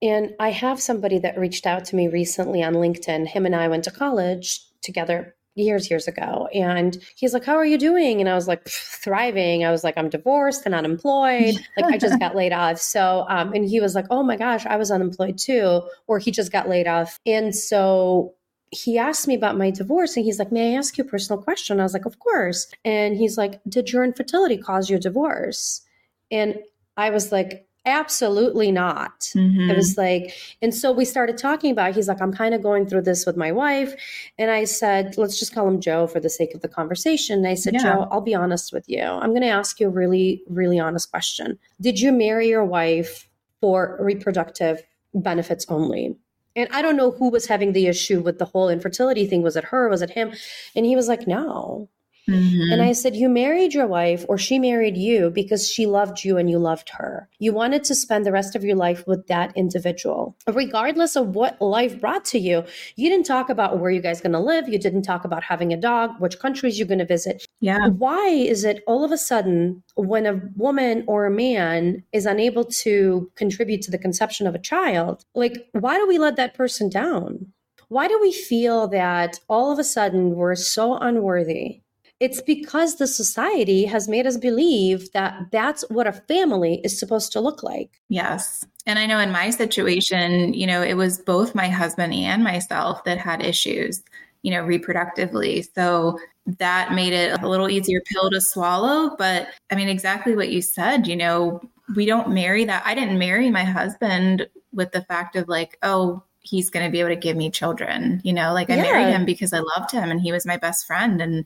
[0.00, 3.28] And I have somebody that reached out to me recently on LinkedIn.
[3.28, 6.48] Him and I went to college together years, years ago.
[6.54, 8.20] And he's like, How are you doing?
[8.20, 9.64] And I was like, Thriving.
[9.64, 11.56] I was like, I'm divorced and unemployed.
[11.76, 12.78] Like, I just got laid off.
[12.78, 15.82] So, um, and he was like, Oh my gosh, I was unemployed too.
[16.06, 17.18] Or he just got laid off.
[17.26, 18.34] And so,
[18.74, 21.42] he asked me about my divorce and he's like, May I ask you a personal
[21.42, 21.78] question?
[21.78, 22.68] I was like, Of course.
[22.84, 25.82] And he's like, Did your infertility cause your divorce?
[26.30, 26.58] And
[26.96, 29.20] I was like, Absolutely not.
[29.34, 29.68] Mhm.
[29.68, 31.94] It was like, and so we started talking about.
[31.96, 33.94] He's like, I'm kind of going through this with my wife,
[34.38, 37.38] and I said, let's just call him Joe for the sake of the conversation.
[37.38, 37.82] And I said, Yeah.
[37.82, 39.02] Joe, I'll be honest with you.
[39.02, 41.58] I'm going to ask you a really, really honest question.
[41.80, 43.28] Did you marry your wife
[43.60, 44.82] for reproductive
[45.14, 46.16] benefits only?
[46.54, 49.42] And I don't know who was having the issue with the whole infertility thing.
[49.42, 49.88] Was it her?
[49.88, 50.32] Was it him?
[50.76, 51.88] And he was like, no.
[52.28, 52.72] Mm-hmm.
[52.72, 56.36] And I said, You married your wife, or she married you because she loved you
[56.36, 57.28] and you loved her.
[57.38, 60.36] You wanted to spend the rest of your life with that individual.
[60.46, 62.64] Regardless of what life brought to you,
[62.96, 64.68] you didn't talk about where you guys going to live.
[64.68, 67.44] You didn't talk about having a dog, which countries you're going to visit.
[67.60, 67.88] Yeah.
[67.88, 72.64] Why is it all of a sudden when a woman or a man is unable
[72.64, 76.88] to contribute to the conception of a child, like, why do we let that person
[76.88, 77.52] down?
[77.88, 81.82] Why do we feel that all of a sudden we're so unworthy
[82.22, 87.32] it's because the society has made us believe that that's what a family is supposed
[87.32, 88.00] to look like.
[88.08, 88.64] Yes.
[88.86, 93.02] And I know in my situation, you know, it was both my husband and myself
[93.02, 94.04] that had issues,
[94.42, 95.66] you know, reproductively.
[95.74, 99.16] So that made it a little easier pill to swallow.
[99.18, 101.60] But I mean, exactly what you said, you know,
[101.96, 102.84] we don't marry that.
[102.86, 107.00] I didn't marry my husband with the fact of like, oh, he's going to be
[107.00, 108.20] able to give me children.
[108.22, 108.82] You know, like I yeah.
[108.82, 111.20] married him because I loved him and he was my best friend.
[111.20, 111.44] And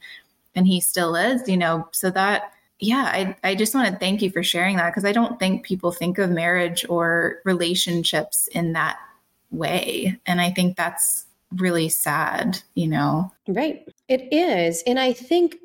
[0.57, 1.89] and he still is, you know.
[1.93, 5.13] So that yeah, I I just want to thank you for sharing that because I
[5.13, 8.97] don't think people think of marriage or relationships in that
[9.51, 10.19] way.
[10.27, 13.33] And I think that's really sad, you know.
[13.47, 13.87] Right.
[14.09, 14.83] It is.
[14.87, 15.57] And I think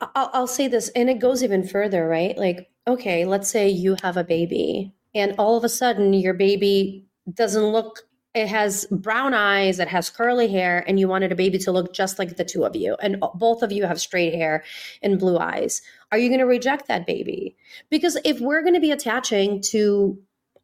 [0.00, 2.36] I'll, I'll say this, and it goes even further, right?
[2.36, 7.06] Like, okay, let's say you have a baby, and all of a sudden your baby
[7.34, 11.58] doesn't look it has brown eyes, it has curly hair, and you wanted a baby
[11.58, 14.62] to look just like the two of you, and both of you have straight hair
[15.02, 15.82] and blue eyes.
[16.12, 17.56] Are you going to reject that baby?
[17.90, 20.18] Because if we're going to be attaching to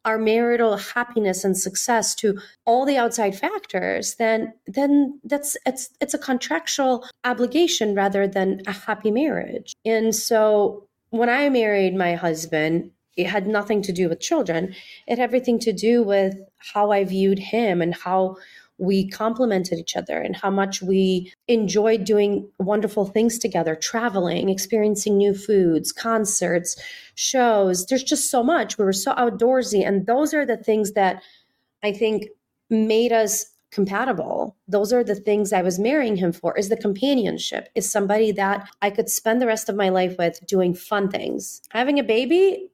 [0.05, 6.13] our marital happiness and success to all the outside factors then then that's it's it's
[6.13, 12.89] a contractual obligation rather than a happy marriage and so when i married my husband
[13.17, 14.75] it had nothing to do with children.
[15.07, 18.37] It had everything to do with how I viewed him and how
[18.77, 25.17] we complemented each other and how much we enjoyed doing wonderful things together, traveling, experiencing
[25.17, 26.79] new foods, concerts,
[27.15, 27.87] shows.
[27.87, 28.77] There's just so much.
[28.77, 29.85] We were so outdoorsy.
[29.85, 31.23] And those are the things that
[31.83, 32.27] I think
[32.69, 34.55] made us compatible.
[34.67, 38.69] Those are the things I was marrying him for is the companionship, is somebody that
[38.81, 41.61] I could spend the rest of my life with doing fun things.
[41.71, 42.69] Having a baby,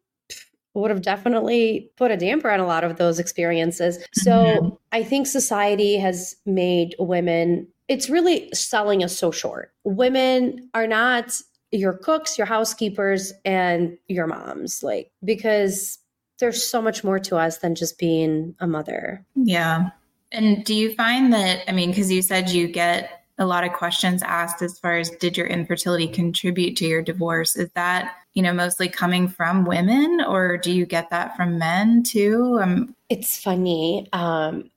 [0.73, 4.03] would have definitely put a damper on a lot of those experiences.
[4.13, 4.69] So mm-hmm.
[4.91, 9.71] I think society has made women, it's really selling us so short.
[9.83, 11.39] Women are not
[11.71, 15.99] your cooks, your housekeepers, and your moms, like, because
[16.39, 19.23] there's so much more to us than just being a mother.
[19.35, 19.89] Yeah.
[20.31, 23.73] And do you find that, I mean, because you said you get a lot of
[23.73, 27.55] questions asked as far as did your infertility contribute to your divorce?
[27.55, 32.03] Is that, you know, mostly coming from women or do you get that from men
[32.03, 32.59] too?
[32.61, 34.07] Um, it's funny.
[34.11, 34.71] Um,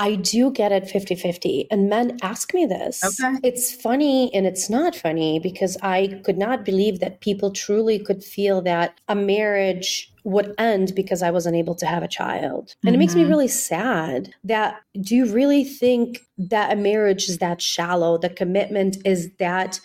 [0.00, 1.66] I do get it 50 50.
[1.70, 3.02] And men ask me this.
[3.02, 3.38] Okay.
[3.42, 8.22] It's funny and it's not funny because I could not believe that people truly could
[8.22, 12.74] feel that a marriage would end because I wasn't able to have a child.
[12.84, 12.94] And mm-hmm.
[12.94, 13.30] it makes me mm-hmm.
[13.30, 18.18] really sad that do you really think that a marriage is that shallow?
[18.18, 19.80] The commitment is that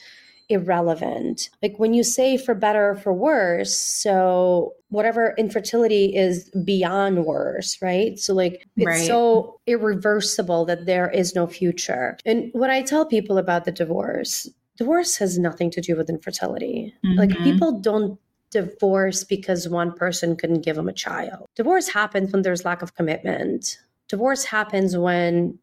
[0.53, 1.49] irrelevant.
[1.61, 7.77] Like when you say for better or for worse, so whatever infertility is beyond worse,
[7.81, 8.17] right?
[8.19, 9.07] So like it's right.
[9.07, 12.17] so irreversible that there is no future.
[12.25, 16.93] And what I tell people about the divorce, divorce has nothing to do with infertility.
[17.05, 17.19] Mm-hmm.
[17.19, 18.19] Like people don't
[18.51, 21.47] divorce because one person couldn't give them a child.
[21.55, 23.79] Divorce happens when there's lack of commitment.
[24.07, 25.57] Divorce happens when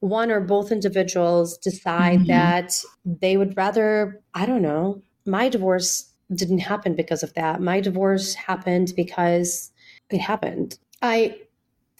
[0.00, 2.28] one or both individuals decide mm-hmm.
[2.28, 7.60] that they would rather, I don't know, my divorce didn't happen because of that.
[7.60, 9.72] My divorce happened because
[10.10, 10.78] it happened.
[11.02, 11.38] I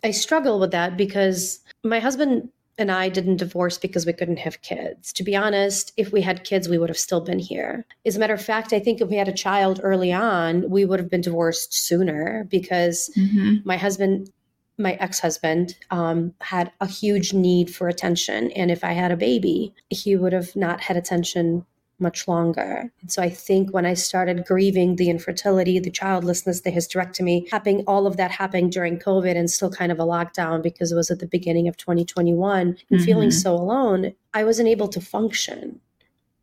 [0.05, 4.61] I struggle with that because my husband and I didn't divorce because we couldn't have
[4.61, 5.13] kids.
[5.15, 7.87] To be honest, if we had kids, we would have still been here.
[8.05, 10.85] As a matter of fact, I think if we had a child early on, we
[10.85, 13.57] would have been divorced sooner because mm-hmm.
[13.65, 14.31] my husband
[14.79, 19.75] my ex-husband um, had a huge need for attention and if i had a baby
[19.91, 21.65] he would have not had attention
[21.99, 26.71] much longer and so i think when i started grieving the infertility the childlessness the
[26.71, 30.93] hysterectomy happening all of that happening during covid and still kind of a lockdown because
[30.93, 33.03] it was at the beginning of 2021 and mm-hmm.
[33.03, 35.81] feeling so alone i wasn't able to function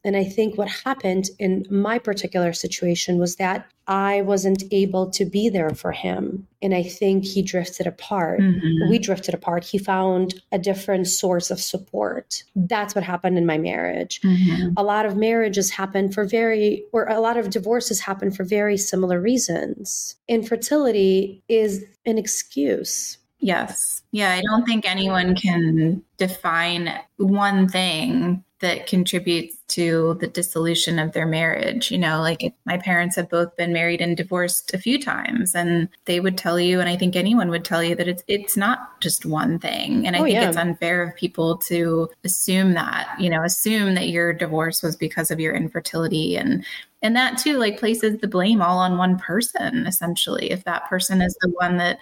[0.03, 5.25] and I think what happened in my particular situation was that I wasn't able to
[5.25, 6.47] be there for him.
[6.61, 8.39] And I think he drifted apart.
[8.39, 8.89] Mm-hmm.
[8.89, 9.65] We drifted apart.
[9.65, 12.43] He found a different source of support.
[12.55, 14.21] That's what happened in my marriage.
[14.21, 14.73] Mm-hmm.
[14.77, 18.77] A lot of marriages happen for very, or a lot of divorces happen for very
[18.77, 20.15] similar reasons.
[20.29, 24.03] Infertility is an excuse Yes.
[24.13, 31.11] Yeah, I don't think anyone can define one thing that contributes to the dissolution of
[31.11, 31.91] their marriage.
[31.91, 35.89] You know, like my parents have both been married and divorced a few times, and
[36.05, 39.01] they would tell you, and I think anyone would tell you that it's it's not
[39.01, 40.07] just one thing.
[40.07, 40.47] And I oh, think yeah.
[40.47, 45.31] it's unfair of people to assume that, you know, assume that your divorce was because
[45.31, 46.63] of your infertility and
[47.01, 51.21] and that too like places the blame all on one person essentially if that person
[51.21, 51.99] is the one that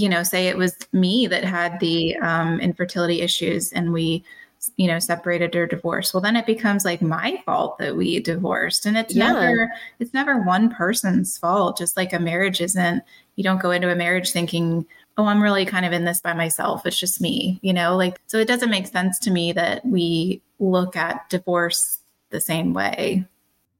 [0.00, 4.24] you know say it was me that had the um, infertility issues and we
[4.76, 8.86] you know separated or divorced well then it becomes like my fault that we divorced.
[8.86, 9.32] And it's yeah.
[9.32, 13.02] never it's never one person's fault just like a marriage isn't
[13.36, 14.86] you don't go into a marriage thinking
[15.16, 16.86] oh i'm really kind of in this by myself.
[16.86, 20.40] It's just me you know like so it doesn't make sense to me that we
[20.58, 23.24] look at divorce the same way.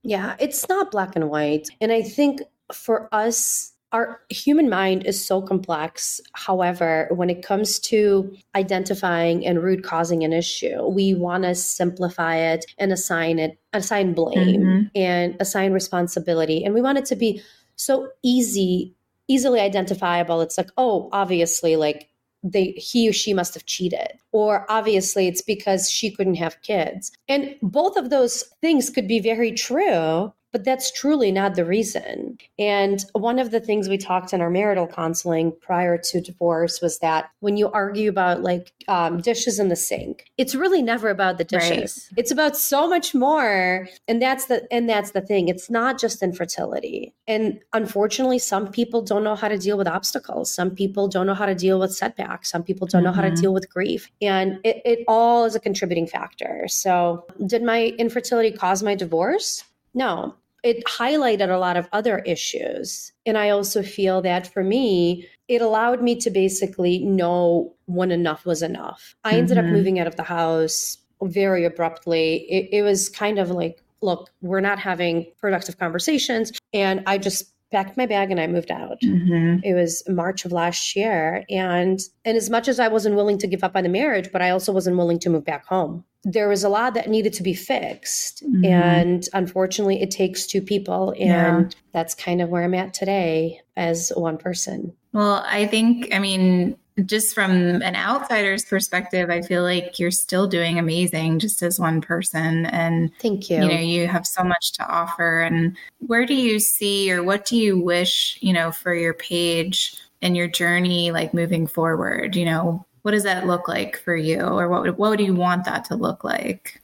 [0.03, 1.69] Yeah it's not black and white.
[1.81, 2.43] And i think
[2.73, 6.21] for us our human mind is so complex.
[6.35, 12.37] However, when it comes to identifying and root causing an issue, we want to simplify
[12.37, 14.87] it and assign it, assign blame mm-hmm.
[14.95, 16.65] and assign responsibility.
[16.65, 17.43] And we want it to be
[17.77, 18.95] so easy,
[19.27, 20.41] easily identifiable.
[20.41, 22.11] It's like, oh, obviously, like
[22.43, 27.13] they he or she must have cheated or obviously it's because she couldn't have kids
[27.29, 32.39] and both of those things could be very true but that's truly not the reason.
[32.59, 36.99] And one of the things we talked in our marital counseling prior to divorce was
[36.99, 41.39] that when you argue about like um, dishes in the sink, it's really never about
[41.39, 42.09] the dishes.
[42.11, 42.19] Right.
[42.19, 43.89] It's about so much more.
[44.09, 45.49] And that's the and that's the thing.
[45.49, 47.15] It's not just infertility.
[47.27, 50.53] And unfortunately, some people don't know how to deal with obstacles.
[50.53, 52.51] Some people don't know how to deal with setbacks.
[52.51, 53.07] Some people don't mm-hmm.
[53.07, 53.41] know how to mm-hmm.
[53.41, 54.11] deal with grief.
[54.21, 56.67] And it, it all is a contributing factor.
[56.69, 59.65] So, did my infertility cause my divorce?
[59.95, 63.13] No, it highlighted a lot of other issues.
[63.27, 68.47] And I also feel that for me, it allowed me to basically know when enough
[68.47, 69.15] was enough.
[69.25, 69.67] I ended mm-hmm.
[69.67, 72.47] up moving out of the house very abruptly.
[72.51, 76.53] It, it was kind of like, look, we're not having productive conversations.
[76.73, 79.01] And I just packed my bag and I moved out.
[79.03, 79.65] Mm-hmm.
[79.65, 81.45] It was March of last year.
[81.49, 84.43] And and as much as I wasn't willing to give up on the marriage, but
[84.43, 86.05] I also wasn't willing to move back home.
[86.25, 88.45] There was a lot that needed to be fixed.
[88.45, 88.65] Mm-hmm.
[88.65, 91.15] And unfortunately it takes two people.
[91.19, 91.81] And yeah.
[91.93, 94.93] that's kind of where I'm at today as one person.
[95.13, 96.77] Well, I think, I mean,
[97.07, 102.01] just from an outsider's perspective, I feel like you're still doing amazing just as one
[102.01, 102.67] person.
[102.67, 103.63] And thank you.
[103.63, 105.41] You know, you have so much to offer.
[105.41, 109.95] And where do you see or what do you wish, you know, for your page
[110.23, 112.37] and your journey, like moving forward?
[112.37, 114.41] You know, what does that look like for you?
[114.41, 116.81] Or what, what do you want that to look like?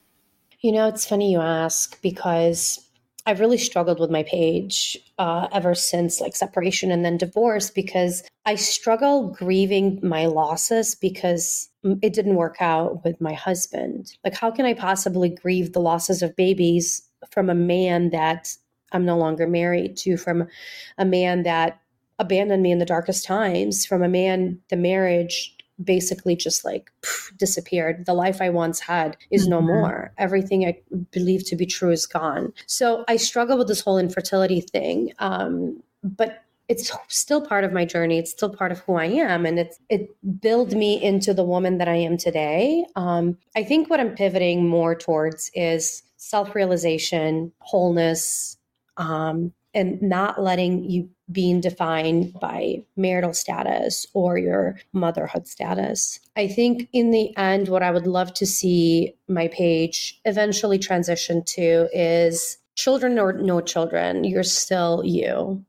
[0.61, 2.86] You know, it's funny you ask because
[3.27, 8.22] I've really struggled with my page uh, ever since like separation and then divorce because
[8.45, 11.68] I struggle grieving my losses because
[12.03, 14.16] it didn't work out with my husband.
[14.22, 17.03] Like, how can I possibly grieve the losses of babies
[17.33, 18.57] from a man that
[18.93, 20.47] I'm no longer married to, from
[20.97, 21.81] a man that
[22.20, 27.33] abandoned me in the darkest times, from a man, the marriage basically just like poof,
[27.37, 28.07] disappeared.
[28.07, 29.51] The life I once had is mm-hmm.
[29.51, 30.12] no more.
[30.18, 30.79] Everything I
[31.11, 32.53] believe to be true is gone.
[32.66, 35.12] So I struggle with this whole infertility thing.
[35.18, 38.18] Um, but it's still part of my journey.
[38.18, 41.79] It's still part of who I am, and it's it built me into the woman
[41.79, 42.85] that I am today.
[42.97, 48.57] Um, I think what I'm pivoting more towards is self realization, wholeness,
[48.97, 56.20] um, and not letting you being defined by marital status or your motherhood status.
[56.37, 61.43] I think in the end, what I would love to see my page eventually transition
[61.45, 65.64] to is children or no children, you're still you.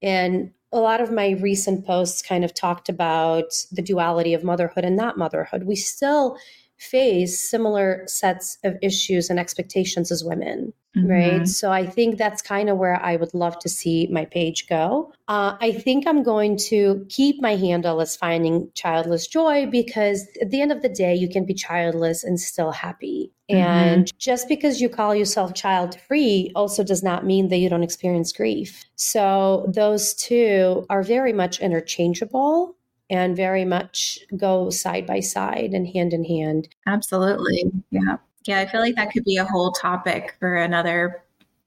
[0.00, 4.84] And a lot of my recent posts kind of talked about the duality of motherhood
[4.84, 5.64] and not motherhood.
[5.64, 6.38] We still
[6.80, 10.72] face similar sets of issues and expectations as women.
[10.96, 11.08] Mm-hmm.
[11.08, 11.46] Right.
[11.46, 15.12] So I think that's kind of where I would love to see my page go.
[15.28, 20.50] Uh, I think I'm going to keep my handle as finding childless joy because at
[20.50, 23.30] the end of the day, you can be childless and still happy.
[23.48, 23.60] Mm-hmm.
[23.60, 27.84] And just because you call yourself child free also does not mean that you don't
[27.84, 28.84] experience grief.
[28.96, 32.74] So those two are very much interchangeable
[33.10, 36.68] and very much go side by side and hand in hand.
[36.86, 37.70] Absolutely.
[37.90, 38.16] Yeah.
[38.44, 41.22] Yeah, I feel like that could be a whole topic for another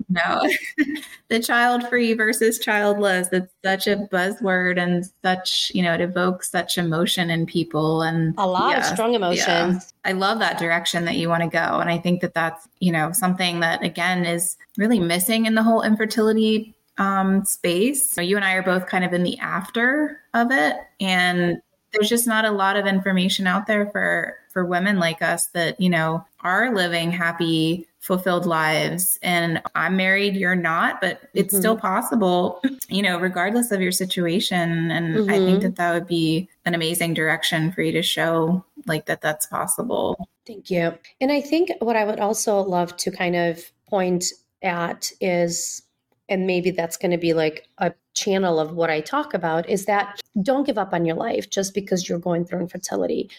[0.10, 0.50] no.
[1.30, 3.30] the child free versus childless.
[3.32, 8.34] It's such a buzzword and such, you know, it evokes such emotion in people and
[8.38, 9.46] a lot yeah, of strong emotions.
[9.46, 9.80] Yeah.
[10.06, 11.80] I love that direction that you want to go.
[11.80, 15.64] And I think that that's, you know, something that again is really missing in the
[15.64, 18.18] whole infertility um, space.
[18.18, 20.76] You and I are both kind of in the after of it.
[21.00, 21.62] And
[21.94, 25.80] there's just not a lot of information out there for for women like us that
[25.80, 31.60] you know are living happy fulfilled lives and i'm married you're not but it's mm-hmm.
[31.60, 35.30] still possible you know regardless of your situation and mm-hmm.
[35.30, 35.60] i think mm-hmm.
[35.62, 40.28] that that would be an amazing direction for you to show like that that's possible
[40.46, 44.26] thank you and i think what i would also love to kind of point
[44.62, 45.82] at is
[46.34, 49.86] and maybe that's going to be like a channel of what I talk about is
[49.86, 53.30] that don't give up on your life just because you're going through infertility.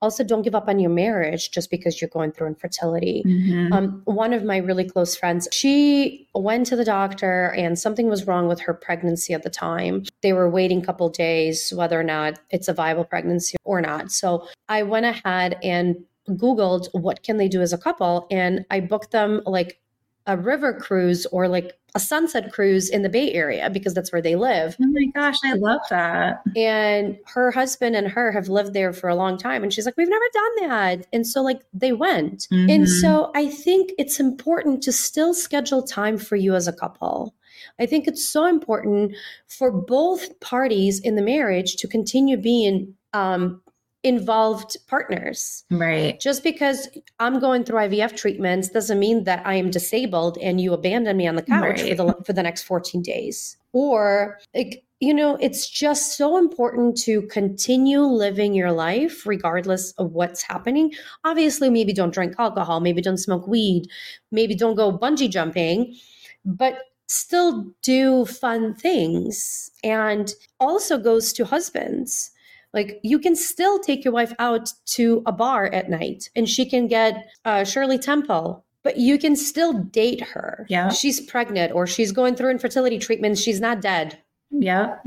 [0.00, 3.24] Also, don't give up on your marriage just because you're going through infertility.
[3.26, 3.72] Mm-hmm.
[3.72, 8.24] Um, one of my really close friends, she went to the doctor and something was
[8.26, 10.04] wrong with her pregnancy at the time.
[10.22, 14.12] They were waiting a couple days whether or not it's a viable pregnancy or not.
[14.12, 15.96] So I went ahead and
[16.28, 19.78] Googled what can they do as a couple, and I booked them like
[20.26, 24.22] a river cruise or like a sunset cruise in the Bay Area because that's where
[24.22, 24.76] they live.
[24.82, 26.42] Oh my gosh, I love that.
[26.56, 29.62] And her husband and her have lived there for a long time.
[29.62, 31.06] And she's like, We've never done that.
[31.12, 32.48] And so, like, they went.
[32.52, 32.70] Mm-hmm.
[32.70, 37.34] And so, I think it's important to still schedule time for you as a couple.
[37.78, 39.14] I think it's so important
[39.46, 43.62] for both parties in the marriage to continue being um,
[44.04, 45.64] involved partners.
[45.70, 46.20] Right.
[46.20, 46.88] Just because
[47.18, 51.26] I'm going through IVF treatments doesn't mean that I am disabled and you abandon me
[51.26, 51.88] on the couch right.
[51.88, 53.56] for the for the next 14 days.
[53.72, 60.12] Or like you know, it's just so important to continue living your life regardless of
[60.12, 60.94] what's happening.
[61.24, 63.88] Obviously, maybe don't drink alcohol, maybe don't smoke weed,
[64.30, 65.96] maybe don't go bungee jumping,
[66.44, 69.70] but still do fun things.
[69.82, 72.30] And also goes to husbands
[72.74, 76.68] like you can still take your wife out to a bar at night and she
[76.68, 80.66] can get uh, Shirley Temple but you can still date her.
[80.68, 80.90] Yeah.
[80.90, 83.40] She's pregnant or she's going through infertility treatments.
[83.40, 84.18] She's not dead.
[84.50, 84.98] Yeah.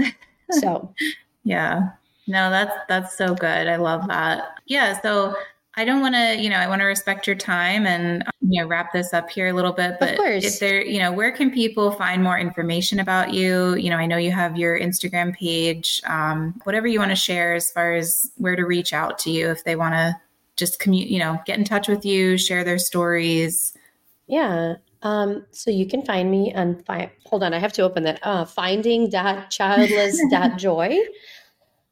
[0.50, 0.94] so,
[1.44, 1.92] yeah.
[2.28, 3.68] No, that's that's so good.
[3.68, 4.60] I love that.
[4.66, 5.34] Yeah, so
[5.78, 8.68] I don't want to, you know, I want to respect your time and you know
[8.68, 9.98] wrap this up here a little bit.
[10.00, 13.76] But if there, you know, where can people find more information about you?
[13.76, 16.02] You know, I know you have your Instagram page.
[16.08, 19.52] Um, whatever you want to share as far as where to reach out to you
[19.52, 20.20] if they want to
[20.56, 23.78] just commute, you know, get in touch with you, share their stories.
[24.26, 24.78] Yeah.
[25.04, 28.20] Um, so you can find me on fi- hold on, I have to open that.
[28.24, 30.98] Uh, finding.childless.joy.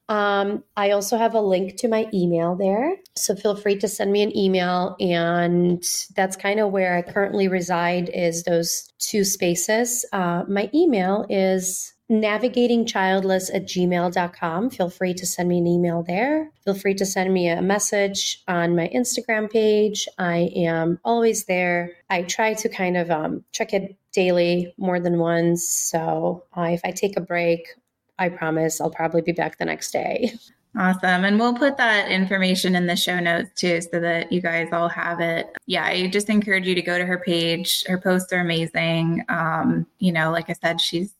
[0.08, 2.97] Um, I also have a link to my email there.
[3.16, 4.95] So feel free to send me an email.
[4.99, 5.84] And
[6.16, 10.06] that's kind of where I currently reside is those two spaces.
[10.14, 14.70] Uh, my email is navigatingchildless at gmail.com.
[14.70, 16.51] Feel free to send me an email there.
[16.64, 20.08] Feel free to send me a message on my Instagram page.
[20.20, 21.93] I am always there.
[22.10, 25.68] I try to kind of um, check it daily more than once.
[25.68, 27.68] So uh, if I take a break,
[28.18, 30.34] I promise I'll probably be back the next day.
[30.78, 31.24] Awesome.
[31.24, 34.89] And we'll put that information in the show notes too so that you guys all
[34.89, 35.55] have it.
[35.68, 37.86] Yeah, I just encourage you to go to her page.
[37.86, 39.24] Her posts are amazing.
[39.30, 41.13] Um, you know, like I said, she's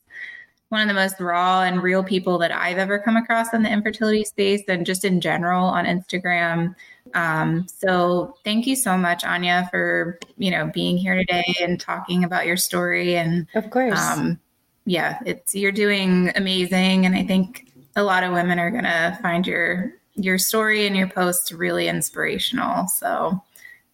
[0.68, 3.70] one of the most raw and real people that I've ever come across in the
[3.70, 6.74] infertility space and just in general on Instagram.
[7.14, 12.24] Um, so thank you so much, Anya, for you know being here today and talking
[12.24, 13.98] about your story and of course.
[13.98, 14.40] Um,
[14.86, 19.46] yeah, it's you're doing amazing, and I think a lot of women are gonna find
[19.46, 22.88] your your story and your posts really inspirational.
[22.88, 23.42] So,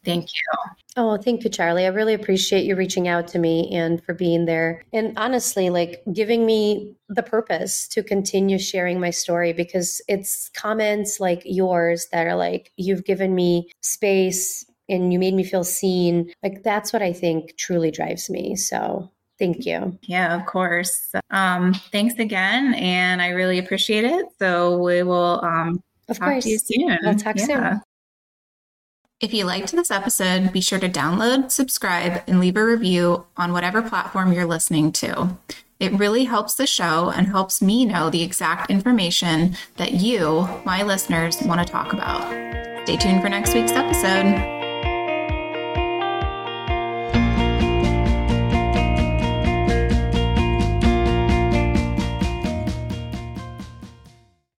[0.05, 0.72] thank you.
[0.97, 1.86] Oh, thank you, Charlie.
[1.86, 4.84] I really appreciate you reaching out to me and for being there.
[4.93, 11.18] And honestly, like giving me the purpose to continue sharing my story because it's comments
[11.18, 16.32] like yours that are like, you've given me space and you made me feel seen.
[16.43, 18.55] Like, that's what I think truly drives me.
[18.57, 19.11] So,
[19.43, 19.99] Thank you.
[20.03, 21.12] Yeah, of course.
[21.30, 24.24] Um, thanks again, and I really appreciate it.
[24.38, 26.45] So we will um, of talk course.
[26.45, 26.97] to you soon.
[27.03, 27.47] We'll talk yeah.
[27.47, 27.80] soon.
[29.20, 33.53] If you liked this episode, be sure to download, subscribe, and leave a review on
[33.53, 35.36] whatever platform you're listening to.
[35.80, 40.84] It really helps the show and helps me know the exact information that you, my
[40.84, 42.22] listeners, want to talk about.
[42.84, 44.62] Stay tuned for next week's episode.